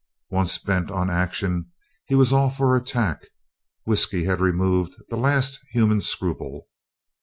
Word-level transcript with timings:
Once 0.31 0.57
bent 0.57 0.89
on 0.89 1.11
action 1.11 1.69
he 2.07 2.15
was 2.15 2.33
all 2.33 2.49
for 2.49 2.75
the 2.75 2.81
attack; 2.83 3.27
whisky 3.85 4.23
had 4.23 4.41
removed 4.41 4.95
the 5.09 5.15
last 5.15 5.59
human 5.73 6.01
scruple. 6.01 6.67